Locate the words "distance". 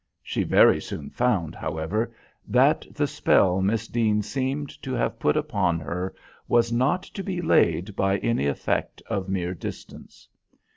9.53-10.27